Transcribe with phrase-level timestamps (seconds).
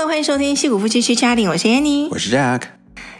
[0.00, 2.62] Hello，欢迎收听《戏骨夫妻去家庭》，我是 Annie，我是 Jack。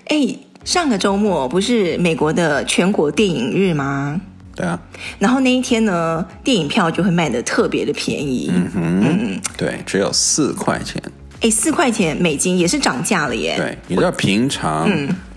[0.07, 0.35] 哎，
[0.65, 4.19] 上个周末不是美国的全国电影日吗？
[4.57, 4.81] 对啊。
[5.19, 8.51] 然后那一天呢，电影票就会卖的特别的便宜。
[8.55, 11.03] 嗯哼，嗯，对，只有四块钱。
[11.43, 13.57] 哎，四块钱美金也是涨价了耶。
[13.59, 14.91] 对，你知道平常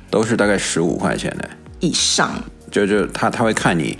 [0.10, 1.50] 都是大概十五块钱的
[1.82, 2.41] 以上。
[2.71, 3.98] 就就他他会看你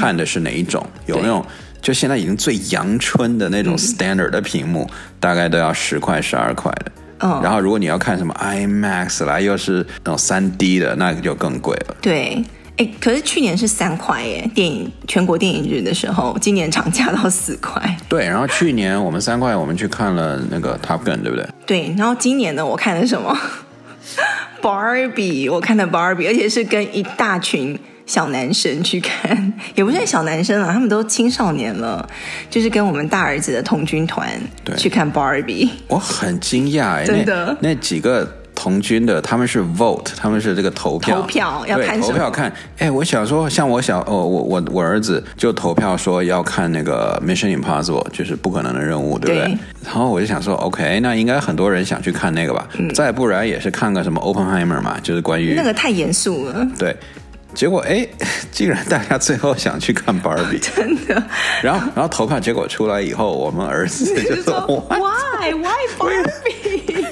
[0.00, 1.44] 看的是哪一种， 有那种。
[1.84, 6.92] 就现在已经最阳春的那种 standard 的屏幕，嗯、大概都要十块、十二块的。
[7.18, 11.94] 嗯，然后如果你要看什么 IMAX 啦，又是那种三 D 的，那个就更贵了。
[12.00, 12.42] 对，
[12.78, 17.96] 哎，可是去年是三块耶，电影全国电影日的时候，今年涨价到四块。
[18.08, 21.46] 对，然后去年我们三块，我们去看了那个 Top Gun，对不对？
[21.66, 23.38] 对，然后今年呢，我看的什么？
[24.62, 27.78] Barbie，我看的 Barbie，而且是跟一大群。
[28.06, 32.06] 小男生去看， 也不算小男生了，他们都青少年了，
[32.50, 34.28] 就是跟我们大儿子的童军团
[34.76, 35.68] 去看 Barbie。
[35.88, 42.52] 我很惊讶哎，真的那，那几个童军的他们是 vote，他们是这个投票，投票要看投票看。
[42.78, 49.48] 哎，我想说，像我小哦，我我我儿子就投票说要看那个 Mission Impossible，就是不可能的任务，对不对？
[49.48, 52.68] 对，然后我就想说，OK，那应该很多人想去看那个吧？
[52.78, 56.94] 嗯、再不然也是看个什么 Oppenheimer 嘛，就是关于那个太严肃了，对。
[57.54, 58.06] 结果哎，
[58.50, 61.22] 竟然大家最后想去看 Barbie，真的。
[61.62, 64.60] 然后，然后投票结果出来以后，我们儿子就说
[64.90, 67.06] Why Why Barbie？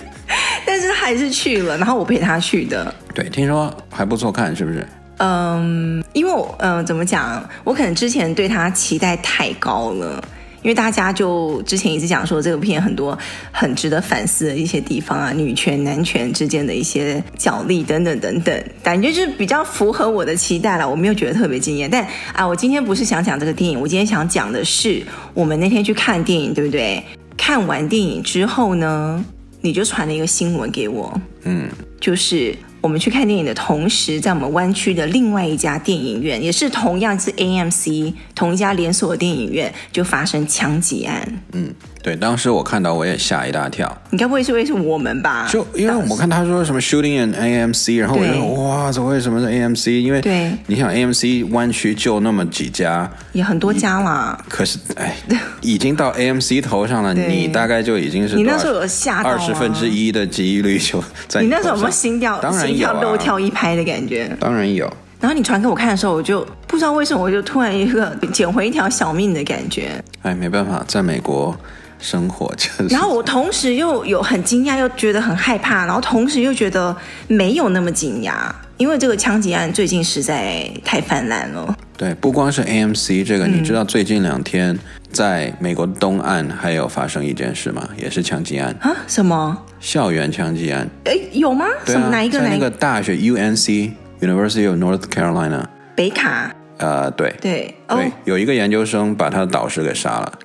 [0.67, 2.93] 但是他还是去了，然后我陪他去的。
[3.15, 4.87] 对，听说还不错看，是不是？
[5.19, 7.49] 嗯，因为我嗯，怎么讲？
[7.63, 10.23] 我可能之前对他期待太高了。
[10.63, 13.19] 因为大家就之前一直讲说这个片很多
[13.51, 20.89] 很值得反思的一些地方啊，女权男权之间的一些角力等等等等，感觉就是比较符合我的期待了。
[20.89, 25.03] 我没有觉得特别惊艳，但啊，我今天不是想讲这个电影，我今天想讲的是
[25.35, 27.03] 我们那天去看电影，对不对？
[27.37, 29.25] 看完电影之后呢，
[29.61, 31.69] 你就传了一个新闻给我，嗯，
[32.01, 32.57] 就是。
[32.83, 41.43] 我们去看电影的同时，在我们湾区的另外一家电影院，也是同样是 AMC 同一家连锁的电影院，就发生枪击案。
[41.53, 41.73] 嗯。
[42.03, 43.97] 对，当时我看到我也吓一大跳。
[44.11, 45.49] 你该不会是为是我们吧？
[45.49, 50.01] 就因为我看他说什么 shooting in AMC，然后我就说哇，怎么为什么是 AMC？
[50.01, 54.37] 因为对，你想 AMC 湾区就那么几家，也很多家啦。
[54.49, 55.15] 可是哎，
[55.61, 61.47] 已经到 AMC 头上了，你大概就已经是你那时候有吓到二十分之一的几率就在你。
[61.47, 62.41] 你那时候有没有心跳？
[62.41, 64.37] 当然有，心跳漏跳一拍的感觉。
[64.41, 64.93] 当然有。
[65.21, 70.03] 然后你传给我看的时候，我就不知道为什么，我就突然一个捡回一条小命的感觉。
[70.23, 71.57] 哎，没办法，在美国。
[72.03, 76.95] 生活就是，然后我同时又有很惊讶，又觉得很害怕，然后同时又觉得
[77.29, 78.35] 没有那么惊讶，
[78.77, 81.75] 因为这个枪击案最近实在太泛滥了。
[81.97, 84.77] 对，不光是 AMC 这个，嗯、你知道最近两天
[85.13, 87.89] 在美国东岸还有发生一件事吗？
[87.97, 88.91] 也是枪击案啊？
[89.07, 89.57] 什么？
[89.79, 90.89] 校园枪击案？
[91.05, 91.67] 哎，有吗？
[91.87, 92.11] 对啊、什么？
[92.11, 92.41] 哪一个？
[92.41, 95.63] 在那个大学 UNC University of North Carolina
[95.95, 96.53] 北卡。
[96.79, 100.39] 呃，对对对，哦、有一个研究生把他的导师给杀了。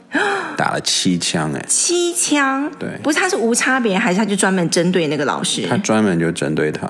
[0.55, 5.67] 打了七枪哎，七枪，对，不是他是无差别，还是他就专门针对那个老师？
[5.69, 6.89] 他专门就针对他，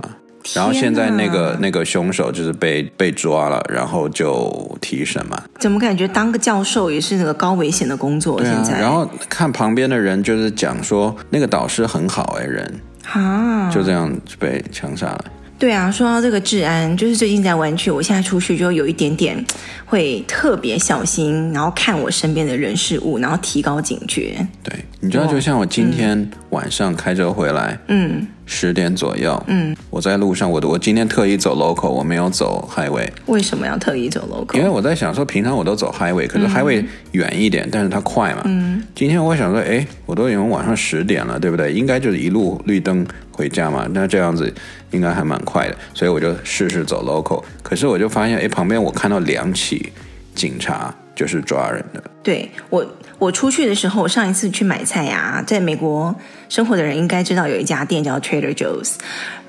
[0.54, 5.44] 然后现在那个那个凶手就是被被抓了，然后就提审嘛。
[5.60, 8.42] 怎么感觉当个教授也是那个高危险的工作？
[8.42, 12.74] 现在，然后看旁边的人就是讲说那个导师很好哎，人
[13.12, 14.10] 啊，就这样
[14.40, 15.26] 被枪杀了。
[15.60, 19.44] 对啊，说到这个治安，就是最近在湾区，我现在出去就有一点点
[19.86, 24.36] 会特别小心，然后看我身边的人事物，然后提高警觉。
[24.62, 33.10] 对，你知道，就像我今天晚上开车回来，嗯，十点左右，嗯，我在路上，我我今天特意走 local，我没有走 highway。
[33.26, 34.56] 为什么要特意走 local？
[34.58, 38.44] 因为我在想说，平常我都走 highway，可是 highway 远一点，嗯、但是它快嘛。
[38.46, 41.74] 嗯，今天我想说，哎，我都已经晚上十点了，对不对？
[41.74, 43.04] 应该就是一路绿灯。
[43.38, 44.52] 回家嘛，那这样子
[44.90, 47.44] 应该还蛮快的，所以我就试试走 local。
[47.62, 49.94] 可是我就发现，哎，旁边我看到两起
[50.34, 52.02] 警察，就是抓人的。
[52.24, 52.86] 对，我。
[53.20, 56.16] 我出去的时候，我上一次去买菜呀、啊，在美国
[56.50, 58.92] 生活的人应该知道有一家店叫 Trader Joe's，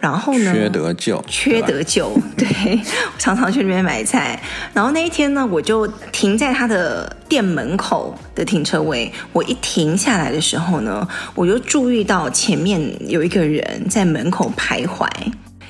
[0.00, 2.46] 然后呢，缺德舅，缺德舅，对，
[3.12, 4.40] 我常常去那边买菜。
[4.72, 15.06] 然后那一天呢，我就停在他的店门口的停车位，我一停下来的时候呢，我就注意到前面有一个人在门口徘徊。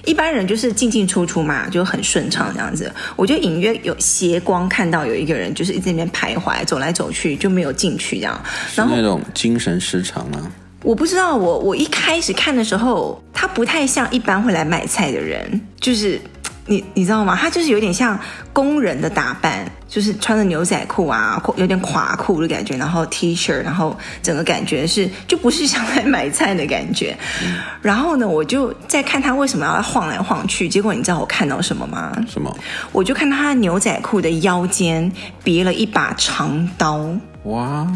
[0.04, 2.90] 一般人就是进进出出嘛，就很顺畅这样子。
[3.16, 8.40] 我就隐约有斜光看到有一个人，就是一直在那边徘徊，走来走去，就没有进去这样。
[8.74, 10.50] 然后是那种精神失常啊？
[10.84, 16.20] 我不知道，我我一开始看的时候，他不太像一般会来买菜的人，就是
[16.68, 17.34] 你你知道吗？
[17.34, 18.18] 他就是有点像
[18.52, 27.16] 工人的打扮，就是穿着牛仔裤啊，有点垮裤的感觉，然后 T 恤，然后整个感觉是就不是像来买菜的感觉。
[27.42, 30.68] 嗯、然后呢，我就在看他为什么要晃来晃去。
[30.68, 32.12] 结果你知道我看到什么吗？
[32.28, 32.54] 什么？
[32.92, 35.10] 我就看到他牛仔裤的腰间
[35.42, 37.08] 别了一把长刀。
[37.44, 37.90] 哇！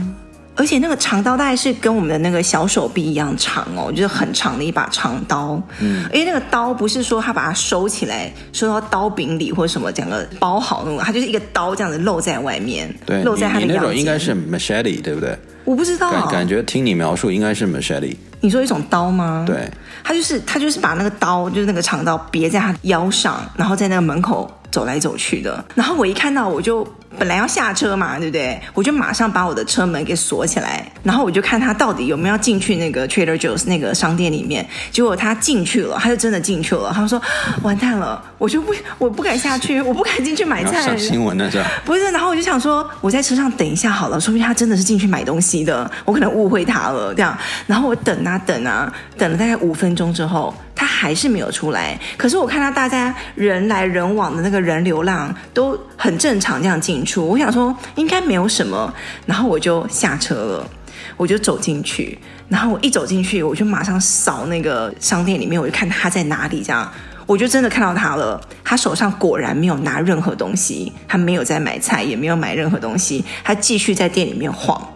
[0.54, 5.60] 而且那个长刀大概是跟我们的那个小手臂一样长哦，就是很长的一把长刀。
[5.81, 15.37] 嗯，因为那个刀不是说他把它收起来，收到刀柄里或者什么，整个包好那种，它就是一个刀这样子露在外面，对，露在他的腰那种应该是 machete，对不对？
[15.64, 18.14] 我不知道，感感觉听你描述应该是 machete。
[18.40, 19.44] 你说一种刀吗？
[19.46, 19.70] 对，
[20.04, 25.64] 他就是他就是把那个刀，就是那个长刀别在他腰上，然后在那个门口走来走去的。
[25.75, 26.87] 然后我一看到我就。
[27.19, 28.61] 本来要下车嘛，对不对？
[28.75, 34.67] 我就马上把我的车门给锁起来，然后我就看他到底有没有进去那个 Trader Joe's 那个商店里面。
[34.91, 36.91] 结果他进去了，他就真的进去了。
[36.94, 37.20] 他说
[37.62, 41.62] ：“完蛋了，我就不，我不敢下去，我不敢进去买菜。”上新闻那是？
[41.85, 47.37] 不是，然后我就想说，我在车上等一下好了，说不定他真的是进去买东西的，我可能误会他了这样。
[47.67, 50.53] 然后我等啊等啊，等了大概五分钟之后。
[50.74, 58.92] 他还是没有出来，可是我看到大家人来人往的那个人流量都很正常，这样进出，我想说应该没有什么，
[59.26, 60.70] 然后我就下车了，
[61.16, 66.90] 我就走进去，然后我一走进去，我就马上扫那个商店里面，我就看他在哪里，这样
[67.26, 74.91] 我就真的看到他了，他手上果然没有拿任何东西，他没有在买菜，也没有买任何东西，他继续在店里面晃。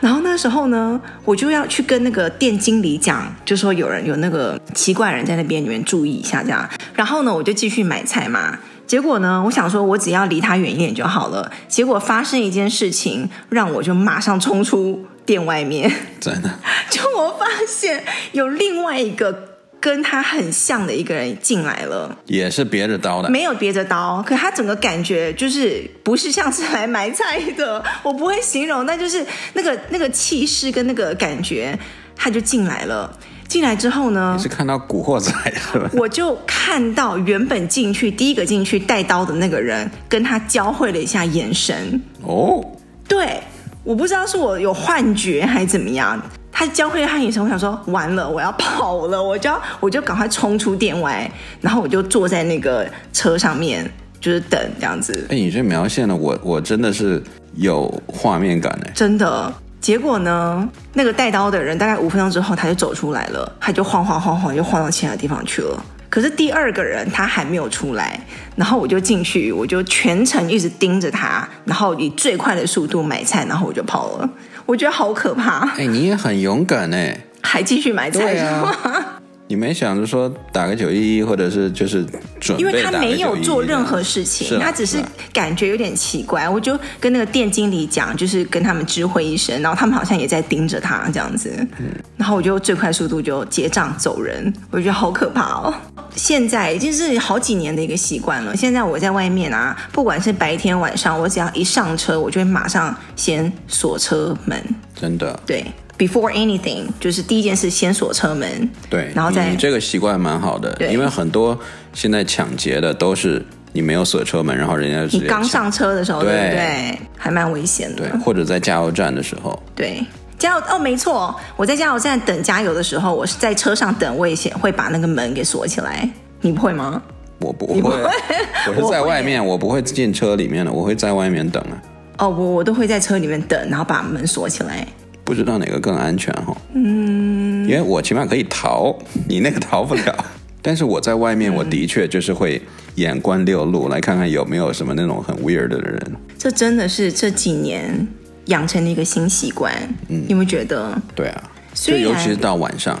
[0.00, 6.68] 然后那时候呢，我就要去跟那个店经理讲，就说有人有那个奇怪人在那边，你们注意一下这样。
[6.94, 8.58] 然后呢，我就继续买菜嘛。
[8.86, 11.50] 结果呢，我想说我只要离他远一点就好了。
[11.68, 15.90] 结果发生一件事情，让我就马上冲出店外面。
[16.20, 16.50] 真的？
[16.90, 19.55] 就我发现有另外一个。
[19.86, 31.78] 跟他很像的一个人进来了，也是别着刀的，没有别着刀，可他整个感觉就是不是像是来买菜的， 我不会形容，那就是那个那个气势跟那个感觉，
[32.16, 33.16] 他就进来了。
[33.46, 35.88] 进来之后呢，你是看到古惑仔是吧？
[35.94, 42.02] 我就看到原本进去第一个进去带刀的那个人，跟他交汇了一下眼神。
[42.22, 42.60] 哦，
[43.06, 43.40] 对，
[43.84, 46.20] 我不知道是我有幻觉还是怎么样。
[46.58, 51.30] 他教会他眼神，我想说完了，我要跑了，我就要我就赶快冲出店外，
[51.60, 53.86] 然后我就坐在那个车上面，
[54.18, 55.26] 就是等这样子。
[55.28, 57.22] 哎，你这描线的我我真的是
[57.56, 59.52] 有画面感哎，真的。
[59.82, 65.84] 结果呢，那个带刀的人大概五分钟之后他就走出来了，他就晃晃晃晃就晃到其他地方去了。
[66.08, 68.18] 可是第二个人他还没有出来，
[68.56, 74.30] 然后我就进去，我就全程一直盯着他，然后以最快的速度买菜，然后我就跑了。
[74.66, 75.60] 我觉得好可怕！
[75.78, 78.74] 哎，你也很勇敢哎，还继续买菜是吗？
[79.48, 82.04] 你没想着说打个九一一，或者是就是
[82.40, 82.58] 准？
[82.58, 84.98] 因为他没有做任何事情，他只是
[85.32, 86.48] 感觉有点奇怪。
[86.48, 91.48] 我就跟那个店经理讲，就是跟他们知会一声，然后他们好像也在盯着他这样子。
[91.78, 91.86] 嗯，
[92.16, 94.52] 然后我就最快速度就结账走人。
[94.72, 95.74] 我觉得好可怕哦！
[96.16, 98.56] 现在已经是好几年的一个习惯了。
[98.56, 104.60] 现在我在外面啊，不管是白天晚上，我只要一上车，我就会马上先锁车门。
[104.94, 105.38] 真的？
[105.46, 105.64] 对。
[105.98, 108.68] Before anything，就是第一件事先锁车门。
[108.90, 111.58] 对，然后再你这个习惯蛮好的，因为很多
[111.94, 113.42] 现在抢劫的都是
[113.72, 116.98] 你没有锁车门，然后人家你刚上车的时候，对，对不对？
[117.16, 118.06] 还蛮危险的。
[118.10, 119.58] 对，或者在加油站的时候。
[119.74, 120.04] 对，
[120.38, 126.08] 加油哦，没错，我在加油站等加油的时候，我是在车上等，我也先会把那个门给锁起来。
[126.40, 127.02] 你不会吗？
[127.38, 128.00] 我不会，不会
[128.68, 131.82] 我是在外面，我，我不会进车里面的，我会在外面等啊。
[132.18, 134.86] 哦，我我都会在车里面等，然后把门锁起来。
[135.24, 136.56] 不知道哪个更安全哈？
[136.74, 138.96] 嗯，因为我起码可以逃，
[139.28, 140.24] 你那个逃不了。
[140.62, 142.60] 但是我在外面，我的确就是会
[142.94, 146.00] 眼观六路，来看看有没有什么那种很 weird 的人。
[146.38, 148.06] 这真的是这几年
[148.46, 149.72] 养成了一个新习惯。
[150.08, 151.00] 嗯，你有没有觉得？
[151.14, 152.98] 对啊，所以尤其是到晚上。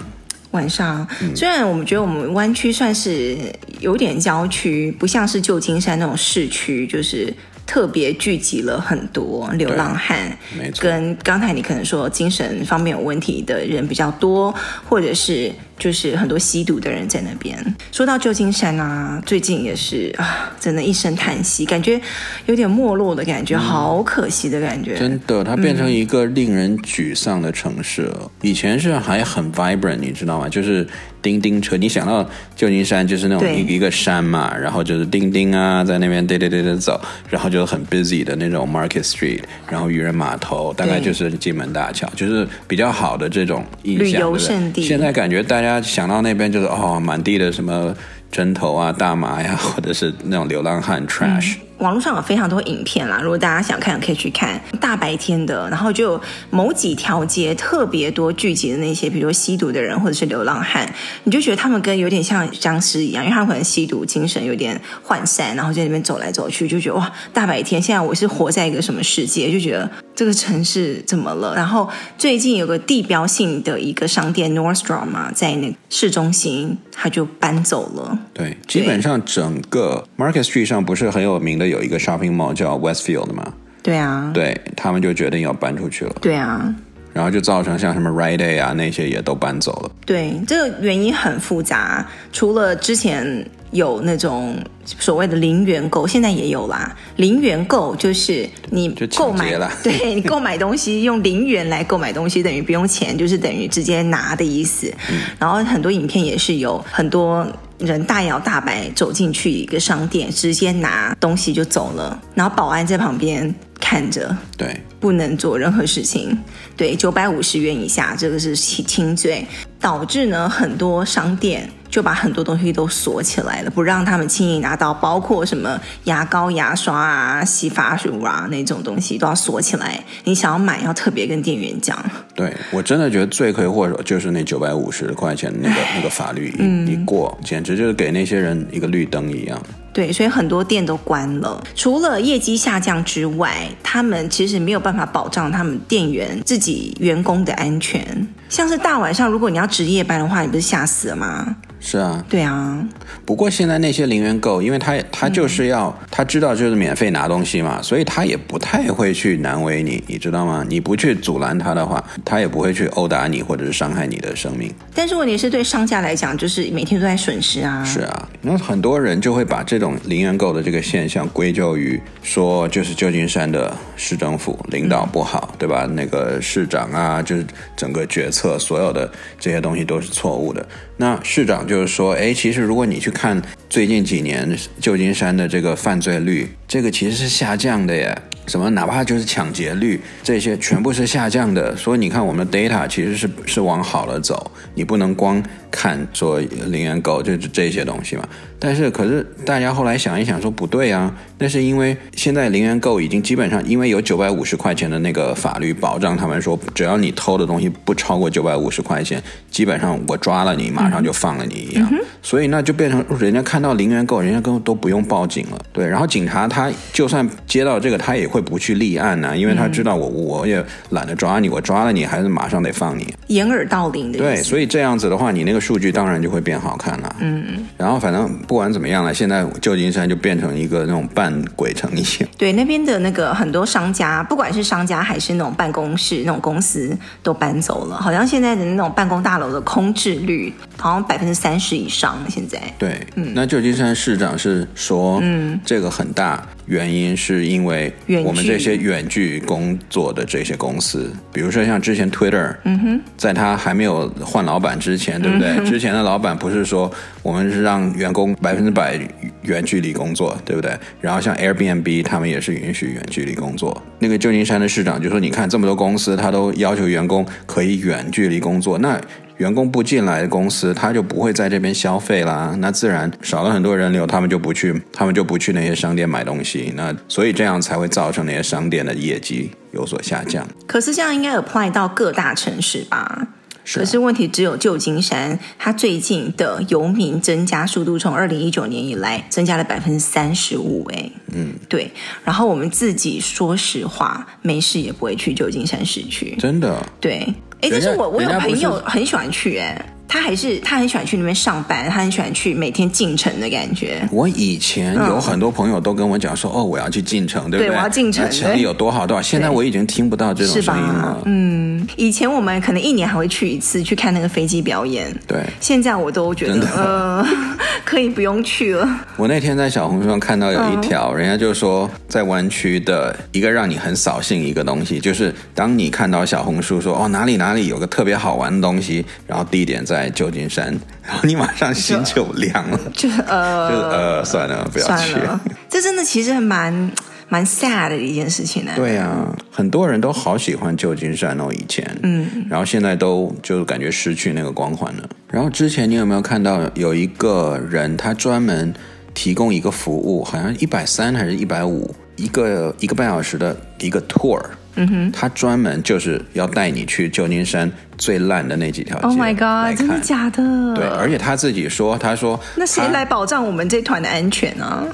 [0.52, 3.36] 晚上，虽然我们觉得我们湾区算是
[3.80, 7.32] 有点郊区，不像是旧金山那种市区，就是。
[7.66, 10.38] 特别聚集了很多流浪汉，
[10.78, 14.54] 跟刚才你可能说精神方面有问题的人比较多，
[14.88, 15.50] 或者是。
[15.78, 17.56] 就是很多吸毒的人在那边。
[17.92, 22.00] 说到旧金山啊，最近也是啊，真的一声叹息，感觉
[22.46, 24.96] 有点没落的感觉，好可惜的感觉。
[24.96, 28.18] 真的，它变成一个令人沮丧的城市了。
[28.22, 30.48] 嗯、以前是还很 vibrant，你知道吗？
[30.48, 30.86] 就是
[31.20, 44.06] 叮叮车，你想到旧金山就是那种一一个山嘛，然后就是叮叮啊，在那边嘚嘚嘚嘚走，然后就很 busy 的那种 Market Street，然后渔人码头，大概就是金门大桥，就是比较好的这种印象。
[44.06, 44.82] 旅游胜地。
[44.82, 45.65] 现在感觉大家。
[45.66, 47.92] 大家想到那边就是哦，满地的什么
[48.36, 51.54] 针头啊、大麻呀， 或者是那种流浪汉 trash。
[51.56, 54.58] 嗯网络上有非常多影片啦，如果大家想看，可以去看。
[54.80, 60.90] 大白天的，然后就某几条街特别多聚集的那些，比如说吸毒的人或者是流浪汉，
[61.24, 69.52] 你就觉得他们跟有点像僵尸一样，因为他们可能吸毒，精神有点涣散，然后在那边走来走去，就觉得哇，大白天，现在我是活在一个什么世界？
[69.52, 71.54] 就觉得这个城市怎么了？
[71.54, 78.18] 然后最近有个地标性的一个商店 Nordstrom 嘛，在那个市中心，他就搬走了。
[78.32, 81.68] 对，基本上整个 Market Street 上不是很有名的。
[81.68, 83.52] 有一个 shopping mall 叫 Westfield 吗？
[83.82, 86.16] 对啊，对他们就决定要搬出去了。
[86.20, 86.74] 对啊，
[87.12, 89.90] 然后就造成像什么 Rite Aid 啊那些也都搬走了。
[90.04, 92.04] 对，这个原因很复杂。
[92.32, 96.96] 除了之前有那种所谓的零元购，现在也有啦。
[97.16, 104.92] 零元购就是你购买了， 对你购买东西用零元来购买东西，等于不用钱，就是等于直接拿的意思。
[105.10, 107.46] 嗯，然后很多影片也是有很多。
[107.78, 116.34] 人大摇大摆走进去一个商店，直接拿东西就走了，然后保安在旁边看着，对，不能做任何事情，
[116.74, 119.46] 对，九百五十元以下，这个是轻轻罪，
[119.78, 121.70] 导致呢很多商店。
[121.96, 130.04] 就把很多东西都锁起来了，不让他们轻易拿到，包括什么牙膏、牙刷啊、洗发乳啊那种东西都要锁起来。
[130.24, 131.98] 你想要买，要特别跟店员讲。
[132.34, 139.58] 对，我真的觉得罪魁祸首就是那九百五十块钱那个那个法律一一过，简直就是给那些人一个绿灯一样。
[139.94, 141.64] 对，所以很多店都关了。
[141.74, 148.04] 除了业绩下降之外，他们其实没有办法保障他们店员自己员工的安全。
[148.50, 151.56] 像是大晚上，如果你要值夜班的话，你不是吓死了吗？
[151.86, 152.84] 是啊，对啊。
[153.24, 160.66] 不过现在那些零元购，因为他他就是要、嗯、他知道就是免费拿东西嘛，所以他也不太会去难为你，你知道吗？
[160.68, 164.68] 你不去阻拦他的话，他也不会去殴打你或者是伤害你的生命。
[164.92, 167.84] 但是问题是对商家来讲，就是每天都在损失啊。
[167.84, 175.86] 是啊，那很多人就会把这种零元购的这个现象归咎于说，就是旧金山的市政府领导不好，嗯、对吧？
[175.94, 180.66] 那个市长啊，就是整个决策所有的这些东西都是错误的。
[180.98, 188.16] 那市长就就是说，哎，其实如果你去看最近几年旧金山的这个犯罪率，这个其实是下降的耶。
[188.46, 188.70] 什么？
[188.70, 191.74] 哪怕就是抢劫率，这些全部是下降的。
[191.74, 194.52] 所以你看，我们的 data 其实是是往好了走。
[194.74, 198.22] 你不能光看说零元购就是这些东西嘛。
[198.58, 201.12] 但是，可是大家后来想一想，说不对啊。
[201.38, 209.20] 那是因为现在零元购已经基本上，因为有九百五十块钱的那个法律保障，他们说只要你偷的东西不超过九百五十块钱，
[209.50, 211.88] 基本上我抓了你，马上就放了你一样。
[211.90, 215.58] 嗯、所以那就变成人家看到零元购，人家根本都不用报警了。
[215.72, 223.14] 对，然后警察他就算接到这个，他也会不去立案呢、啊，因为他知道我我也懒得抓你，我抓了你还是马上得放你。
[223.28, 224.18] 掩耳盗铃的。
[224.18, 227.16] 对，所以这样子的话，你那个数据当然就会变好看了。
[227.20, 227.66] 嗯嗯。
[227.76, 232.26] 然后反正不管怎么样了，现在旧金山就变成一个那种半鬼城一些。
[232.36, 237.96] 对，那边的那个很多商家，不管是商家还是那种办公室那种公司，都搬走了。
[237.96, 242.16] 好像现在的那种办公大楼的空置率，好像百分之三十以上。
[242.28, 242.60] 现在。
[242.78, 243.32] 对，嗯。
[243.34, 247.92] 那旧金山市长是说，嗯，这个很大原因是因为
[248.24, 255.48] 我们这些远距工作的这些公司，比如说像之前 Twitter，嗯哼，在他还没有换老板之前，对不对？
[255.50, 256.90] 嗯、之前的老板不是说
[257.22, 258.98] 我们是让员工百分之百
[259.42, 260.72] 远距离工作，对不对？
[261.00, 263.82] 然后像 Airbnb，他们也是允许远距离工作。
[263.98, 269.00] 那个旧金山的市长就说：“你看这么多公司，他都要求员工可以远距离工作，那。”
[269.38, 280.46] 员工不进来的公司，他就不会在这边消费啦，那自然少了很多人流，他们就不去，他们就不去那些商店买东西，那所以这样才会造成那些商店的业绩有所下降。
[280.66, 283.28] 可是这样应该 apply 到各大城市吧？
[283.74, 291.90] 可是问题只有旧金山，它最近的游民增加速度从二零一九年以来增加了百分之三十五，哎，嗯，对。
[292.22, 297.26] 然后我们自己说实话，没事也不会去旧金山市区，真的，对。
[297.60, 299.92] 哎，但是我我有朋友很喜欢去，哎。
[300.08, 304.08] 他还是他很喜欢去那边上班，他很喜欢去每天进城的感觉。
[304.12, 307.66] 我以前有很多朋友都跟我讲说，嗯、哦，我要去进城，对不对？
[307.66, 309.22] 对，我要进城，城里有多好多好。
[309.22, 311.22] 现在我已经听不到这种声音了。
[311.24, 315.12] 嗯， 以前我们可能一年还会去一次去看那个飞机表演。
[315.26, 317.26] 对，现在我都觉得呃，
[317.84, 318.88] 可以不用去了。
[319.16, 329.96] 我那天在小红书上看到有一条，嗯、人家就说在湾区的一个让你很扫兴一个东西，就是当你看到小红书说哦哪里哪里有个特别好玩的东西，然后地点在。
[329.96, 330.66] 在旧金山，
[331.02, 335.40] 然后你马上心就凉了，就，就呃，就呃，算了，不要去了。
[335.70, 336.92] 这真的其实还蛮
[337.28, 338.72] 蛮 sad 的一件事情呢。
[338.76, 345.08] 对呀、啊，很多人都好喜欢旧金山哦，以前，嗯，然后现在都就感觉失去那个光环了。
[345.30, 348.72] 然后之前你有没有看到有一个人，他专门
[349.14, 354.40] 提供一个服务，好像一百三还是一百五，一个一个半小时的一个 tour。
[354.78, 359.06] 嗯哼，他专门就是要带你去旧金山最烂的那几条街。
[359.06, 359.74] Oh my god！
[359.78, 360.74] 真的假的？
[360.74, 364.86] 对，而且他自己说，他说，那谁来保障我们这团的安全呢？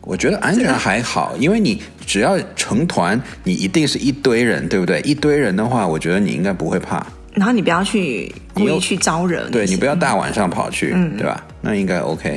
[0.00, 5.00] 我觉得安全还好，因为你只要成团，你一定是一堆人，对不对？
[5.02, 7.06] 一堆人的话，我觉得你应该不会怕。
[7.34, 11.44] 然后你不要去故意去招惹，对，你不要大晚上跑去，嗯、对吧？
[11.60, 12.36] 那应该 OK。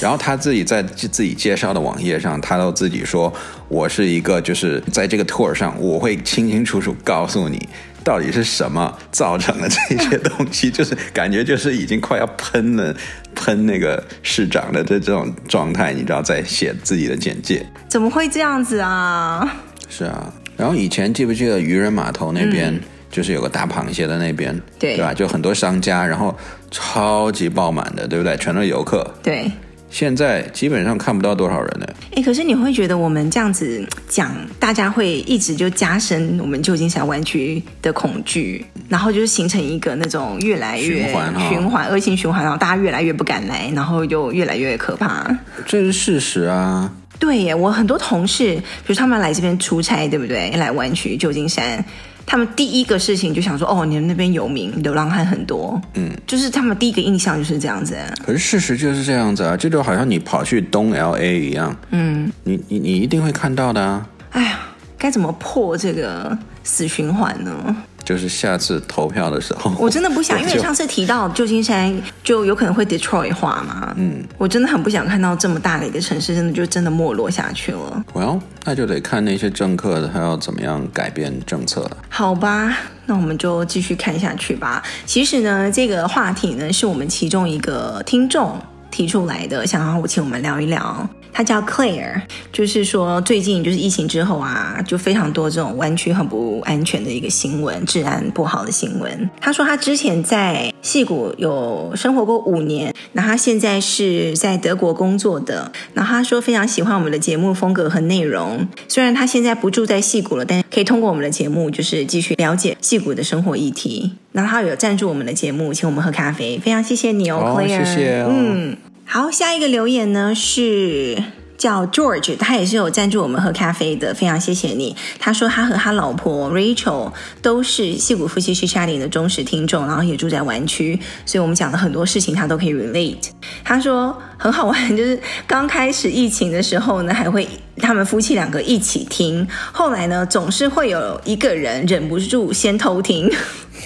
[0.00, 3.30] 然后他自己在自己介绍的网页上，他都自己说，
[3.68, 7.68] 我是一个就是在这个 tour 上，我会清清楚楚告诉你
[8.04, 12.94] 到底是什么造成了这些东西，就是感觉就是已经快要喷了，
[13.34, 17.64] 喷那个市长的这这种状态，你知道，在写自己的简介。
[17.88, 19.56] 怎么会这样子啊？
[19.88, 20.32] 是啊。
[20.56, 22.74] 然后以前记不记得渔人码头那边？
[22.74, 22.80] 嗯
[23.10, 25.12] 就是有个大螃蟹的那边，对，对吧？
[25.12, 26.32] 就很多商家，然后
[26.70, 28.36] 超级爆满的，对不对？
[28.36, 29.04] 全都是游客。
[29.20, 29.50] 对，
[29.90, 31.86] 现在基本上看不到多少人呢。
[32.14, 45.26] 哎，可是你会觉得我们这样子讲，大家会一直就加深我们旧金山湾区的恐惧，然后就是形成一个那种越来越循环、循环、恶性循环，然后大家越来越不敢来，然后就越来越可怕。
[45.66, 46.90] 这是事实啊。
[47.18, 50.50] 对耶，我很多同事，比如他们来这边出差，对不对？
[50.52, 51.84] 来湾区旧金山。
[52.30, 57.96] 他们第一个事情就想说，哦，你们那边有名，流浪汉很多，嗯，就是他们第一个印象就是这样子。
[58.24, 64.06] 可是事实就是这样子啊，这就好像你跑去东 LA 一样，嗯，你你你一定会看到的啊。
[64.30, 64.60] 哎呀，
[64.96, 67.76] 该怎么破这个死循环呢？
[68.10, 73.94] 就是下次投票的时候，我真的不想， 因为上次提到旧金山就有可能会 Detroit 化嘛。
[73.96, 78.04] 嗯，我真的很不想看到这么大的一个城市，真的就真的没落下去了。
[78.12, 81.96] Well，那就得看那些政客他要怎么样改变政策了。
[82.08, 82.76] 好吧，
[83.06, 84.82] 那我们就继续看下去吧。
[85.06, 91.08] 其实呢，这个话题呢，是我们其中一个听众提出来的，想要我请我们聊一聊。
[91.32, 92.22] 他叫 Claire，
[92.52, 99.30] 就是说最近就是疫情之后啊，就非常多这种湾区很不安全的一个新闻，治安不好的新闻。
[99.40, 105.70] 他说他之前在戏谷有生活过五年，那他现在是在德国工作的。
[105.94, 114.12] 然后他说非常喜欢我们的节目风格和内容，虽然他现在不住在戏谷了，但可以通过我们的节目就是继续了解戏谷的生活议题。
[114.32, 117.84] 然后他有赞助我们的节目，请我们喝咖啡，非常谢谢你哦，Claire。
[117.84, 118.30] 谢谢哦。
[118.32, 118.76] 嗯。
[119.12, 121.20] 好，下一个留言呢是
[121.58, 124.94] 叫 George，他也是有赞助我们喝咖啡的，非常谢谢你。
[125.18, 130.96] 他说他和他老婆 Rachel 都是戏骨夫妻去 chatting 的忠实听众，然后也住在湾区，
[131.26, 133.30] 所以我们讲的很多事情他都可以 relate。
[133.64, 143.28] 他说很好玩，就是刚开始疫情的时候呢，还会他们夫妻两个一起听，后来呢总是会有一个人忍不住先偷听。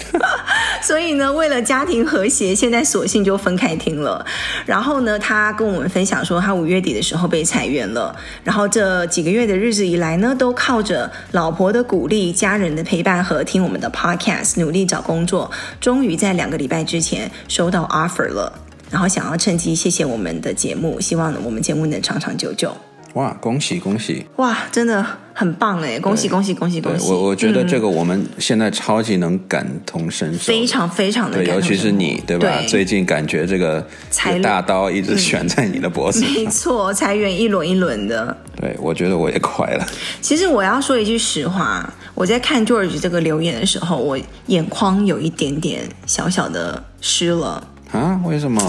[0.83, 4.25] 所以呢，为了家庭和谐，现在索性就分开听了。
[4.67, 8.15] 然后呢，他跟我们分享说，他五月底的时候被裁员了。
[8.43, 15.51] 然后这几个月的日子以来呢，都靠着老婆的鼓励、家人的陪伴和听我们的 podcast，努力找工作。
[15.81, 18.53] 终于在两个礼拜之前收到 offer 了。
[18.91, 22.77] 然后想要趁机谢谢我们的节目，希望我们节目能长长久久。
[23.15, 24.27] 哇，恭喜恭喜！
[24.37, 25.05] 哇，真的
[25.37, 25.99] 很棒哎！
[25.99, 27.11] 恭喜恭喜恭喜恭喜！
[27.11, 32.49] 我我觉得这个我们现在超级能感同身受，非常非常的尤其是你，对吧？
[32.61, 33.85] 对，最近感觉这个
[34.41, 38.35] 大刀一直悬在你的脖子上，没错，裁员一轮一轮的。
[38.57, 39.85] 对，我觉得我也快了。
[40.21, 44.17] 其实我要说一句实话，我在看 George 这个留言的时候，我
[44.47, 48.21] 眼眶有一点点小小的湿了啊？
[48.25, 48.63] 为什么？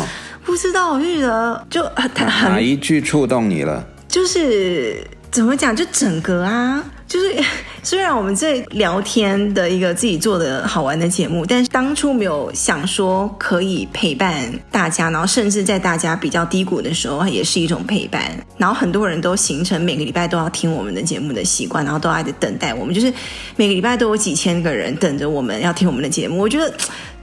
[0.43, 3.85] 不知道，我就觉得就很哪一句触动你了？
[4.07, 7.35] 就是怎么讲，就整个啊， 就是
[7.83, 18.23] 虽然我们这聊天的一个自己做的好玩的节目，但是当初没有想说可以陪伴大家，然后甚至在大家比较低谷的时候也是一种陪伴，
[18.57, 23.13] 然后很多人都形成每个礼拜都要听我们的节目的习惯，然后都还得等待我们，就是
[23.57, 26.73] 每个礼拜都有几千个人等着我们要听我们的节目，我觉得。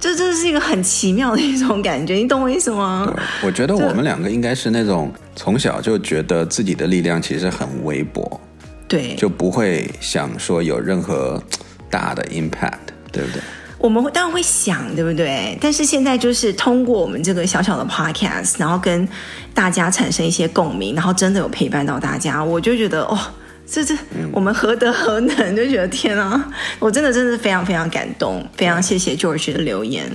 [0.02, 3.08] 这这是一个很奇妙的一种感觉，你懂我意思吗？
[3.40, 8.40] 我觉得我们两个应该是那种从小就觉得自己的力量其实很微薄，
[8.88, 11.40] 对，就不会想说有任何
[11.88, 13.40] 大的 impact，对不对？
[13.78, 15.56] 我们会当然会想，对不对？
[15.60, 19.08] 但是现在就是通过我们这个小小的 podcast，然后跟
[19.54, 23.16] 大家产生一些共鸣，然后真的有陪伴到大家，我就觉得哦。
[23.72, 23.96] 这这，
[24.30, 25.56] 我们何德何能？
[25.56, 30.06] 就觉得天啊，我真的真的非常非常感动，非常谢谢 George 的留言。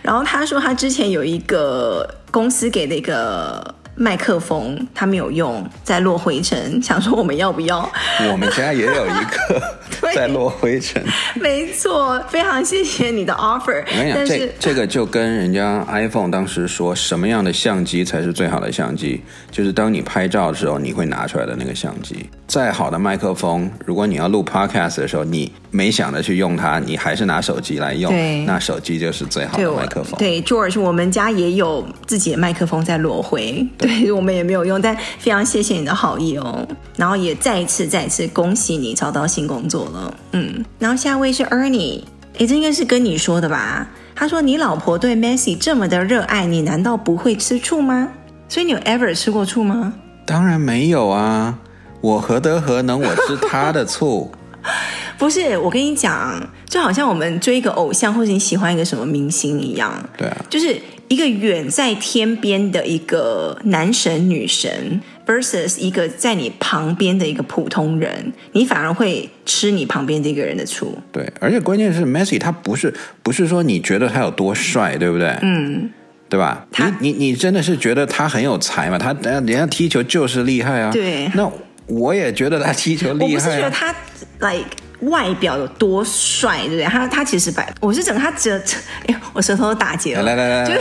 [0.00, 7.88] 然后他说他之前有一个公司给的一个麦克风他没有用，在落灰尘， 想说我们要不要？
[8.32, 9.62] 我们家也有一个
[10.14, 11.02] 在落灰尘。
[11.34, 13.82] 没错，非常谢谢你的 offer。
[13.86, 22.28] 我跟你讲，这这个就跟人家 iPhone 当时说什么样的相机才是最好的相机，就是当你拍照的时候你会拿出来的那个相机。
[22.46, 30.16] 再好的麦克风，如果你要录 Podcast 的时候，你没想着去用它，你还是拿手机来用，对那手机就是最好的麦克风。
[30.16, 33.66] 对，对，George，我们家也有自己的麦克风在落灰。
[33.76, 36.64] 对， 我们也没有用，但非常谢谢你的好意哦。
[36.96, 40.14] 然后也再一次、再一次恭喜你找到新工作了。
[40.30, 42.02] 嗯，然后下一位是 Ernie，
[42.38, 43.88] 哎，这应该是跟你说的吧？
[44.14, 48.08] 他说你老婆对 Messi 这么的热爱，你难道不会吃醋吗？
[48.48, 49.92] 所以你有 ever 吃过醋吗？
[50.24, 51.58] 当然没有啊，
[52.00, 54.30] 我何德何能我吃他的醋？
[55.18, 59.92] 不是，我跟你讲，就好像我们追一个偶像，或者你喜欢一个什么明星一样。
[60.16, 60.76] 对啊，就是。
[61.06, 70.96] 一个远在天边的一个男神女神，versus 一个在你旁边的一个普通人，你反而会吃你旁边这个人的醋。
[71.12, 75.28] 对，而且关键是 Messi，他不是不是说你觉得他有多帅，对不对？
[75.42, 75.90] 嗯，
[76.30, 76.66] 对吧？
[76.72, 78.96] 他你你你真的是觉得他很有才嘛？
[78.96, 80.90] 他人家踢球就是厉害啊。
[80.90, 81.48] 对，那
[81.86, 83.28] 我也觉得他踢球厉害啊。
[83.28, 83.94] 我不是觉得他
[84.40, 84.64] like。
[85.06, 86.84] 外表有多帅，对不对？
[86.84, 88.60] 他他其实白，我是整个他整，
[89.06, 90.22] 哎，我舌头都打结了。
[90.22, 90.80] 来来来，就是，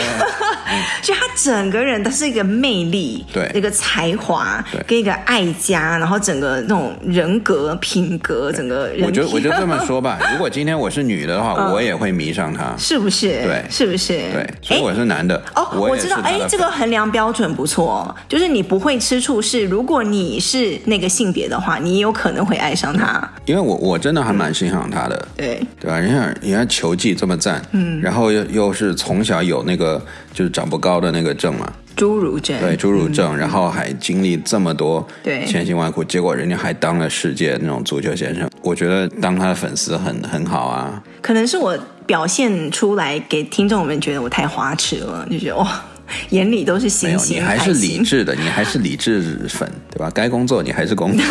[1.01, 9.05] 就他整个人，他是一个魅力，对，一个才华，跟一个爱家，然后整个那种人格品格，整个人。
[9.05, 13.43] 我就我就这么说吧，如果今天我是女的的话，我也会迷上他，是不是？
[13.43, 14.17] 对，是不是？
[14.31, 15.41] 对，所以我是男的。
[15.55, 23.21] 哦，我知道，哎，这个衡量标准不错，就是你不会吃醋，是如果你是那个性别的话，你有可能会爱上他。
[23.45, 25.67] 因为我我真的还蛮欣赏他的，嗯、对。
[25.79, 25.99] 对吧？
[25.99, 30.01] 人家人家球技这么赞，嗯，然后又又是从小有那个
[30.33, 35.45] 就是长不高的那个症嘛，侏儒症，对，侏儒症，嗯、然后还经历这么多对。
[35.45, 41.01] 千辛万苦，结果人家还当了世界那种足球先生，我觉得当他的粉丝很很好啊。
[41.21, 45.83] 可能是我表现出来给听众们觉得我太花痴了，就觉得哇。
[46.29, 50.11] 眼里都是星星，你还是理智的，你还是理智粉，对吧？
[50.13, 51.25] 该工作你还是工作，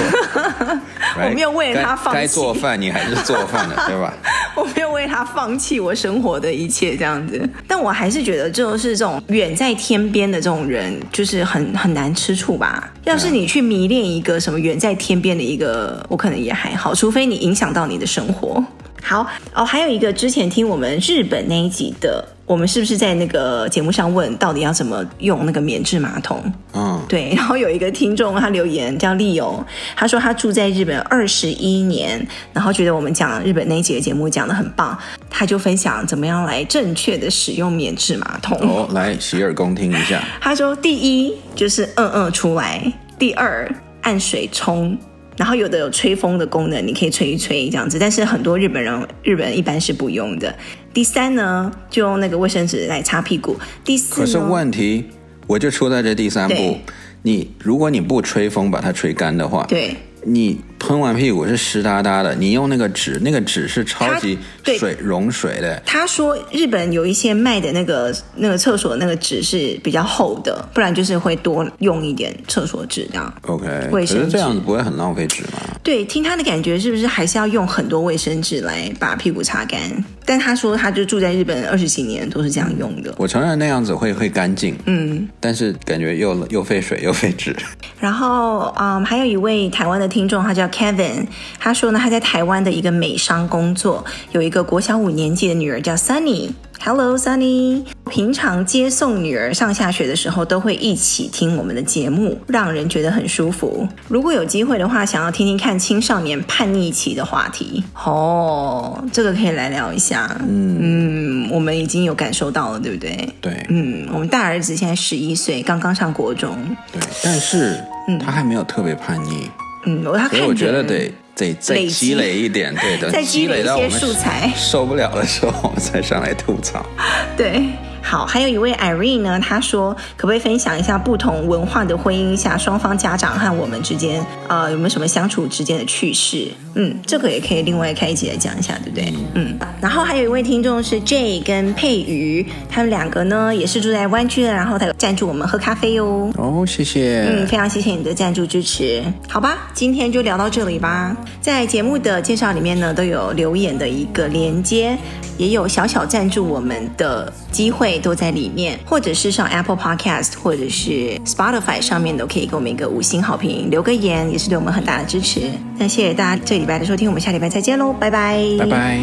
[1.16, 2.20] 我没有为他放弃。
[2.20, 4.12] 该做饭你还是做饭的， 对吧？
[4.54, 7.48] 我没有为他放弃我生活的一切，这样子。
[7.66, 12.92] 但我还是觉得，就是这种远在天边的这种人，就是很很难吃醋吧。
[13.04, 18.62] 要是你去迷恋一个什么远在天边的一个，我可能也还好，除非你影响到你的生活。
[19.02, 22.24] 好哦，还有一个之前听我们日本那一集的。
[22.44, 26.42] 我们是不是在那个节目上问到底要怎么用那个免治马桶？
[26.74, 27.32] 嗯，对。
[27.34, 29.64] 然后有一个听众他留言叫利友，
[29.96, 34.98] 他说他住在日本二十一年，然后觉得我们讲日本那一集的节目讲的很棒，
[35.30, 38.58] 他就分享怎么样来正确的使用免治马桶。
[38.60, 40.22] 哦，来洗耳恭听一下。
[40.40, 44.98] 他说第一就是嗯嗯出来，第二按水冲。
[45.36, 50.54] 然后有的有吹风的功能，你可以吹一吹这样子，但是很多日本人日本人一般是不用的。
[50.92, 53.56] 第三呢，就用那个卫生纸来擦屁股。
[53.84, 55.04] 第四，可是问题
[55.46, 56.78] 我就出在这第三步，
[57.22, 59.96] 你如果你不吹风把它吹干的话，对。
[60.24, 65.80] 你喷完屁股是湿哒哒的，你用那个纸，那个纸是超级水溶水的。
[65.84, 73.32] 他说日本有一些卖的那个那个厕所那个纸是比较厚的，不然就是会多用一点厕所纸这样。
[73.42, 75.58] OK，卫生纸，可是这样子不会很浪费纸吗？
[75.82, 79.80] 对，听他的感觉是不是还是要用很多卫生纸来把屁股擦干？
[80.24, 83.12] 但他说他就住在日本二十几年都是这样用的。
[83.18, 87.54] 我承认那样子会会干净，嗯，但是感觉又又费水又费纸。
[87.98, 91.26] 然后，嗯，还有一位台湾的听众，他叫 Kevin，
[91.58, 96.50] 他说呢，他在台湾的一个美商工作，有一个国小五年级的女儿叫 Sunny。
[96.80, 103.86] Hello Sunny，平常接送女儿上下学的时候，都会一起听我们的节目，让人觉得很舒服。
[104.08, 110.36] 如果有机会的话，想要听听看青少年叛逆期的话题哦，这个可以来聊一下。
[110.48, 113.28] 嗯嗯，我们已经有感受到了，对不对？
[113.40, 116.56] 对，嗯，我们大儿子现在十一岁，刚刚上国中。
[116.92, 117.78] 对，但是
[118.18, 119.48] 他还没有特别叛逆。
[119.86, 121.12] 嗯，他所以我觉得得。
[121.34, 126.84] 得再积累一点，对的，再积累一些素材， 受不了的时候我们再上来吐槽。
[127.36, 127.64] 对，
[128.02, 136.48] 好，还有一位 Irene 呢，她说可不可以分享一下不同文化的婚姻下双方家长和我们之间，呃，有没有什么相处之间的趣事？
[136.74, 139.12] 嗯，这个也可以另外开一集来讲一下，对不对？
[139.34, 146.30] 嗯，然后还有一位听众是 J 跟佩瑜，他们两个呢也是住在湾区的，然后他有赞助我们喝咖啡哦。
[146.36, 147.26] 哦，谢谢。
[147.28, 149.02] 嗯，非常谢谢你的赞助支持。
[149.28, 151.16] 好吧，今天就聊到这里吧。
[151.40, 154.96] 在节目的介绍里面呢，都有留言的一个连接，
[155.36, 165.40] 也有小小赞助我们的机会都在里面，或者是上 Apple Podcast 或者是 Spotify 上面都可以给我们一个五星好评，留个言也是对我们很大的支持。
[165.78, 169.00] 那谢谢大家这礼拜的收听，我们下礼拜再见喽，拜拜，拜拜。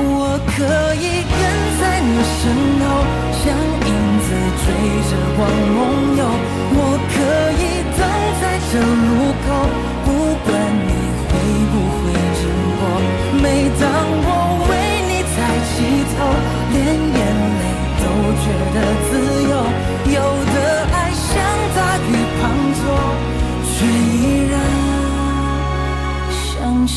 [0.00, 0.64] 我可
[0.96, 1.40] 以跟
[1.78, 2.08] 在你
[2.40, 2.40] 身
[2.80, 3.04] 后，
[3.36, 3.52] 像
[3.84, 3.92] 影
[4.24, 4.32] 子
[4.64, 4.72] 追
[5.10, 5.44] 着光
[5.76, 6.24] 梦游。
[6.74, 6.76] 我
[7.12, 7.14] 可
[7.60, 8.00] 以等
[8.40, 9.46] 在这路口，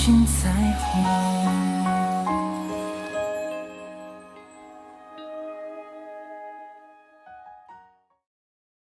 [0.06, 0.55] 心在。